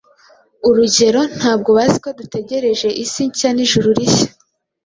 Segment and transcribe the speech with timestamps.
[0.67, 4.27] Urugero, ntabwo bazi ko dutegereje isi nshya n’ijuru rishya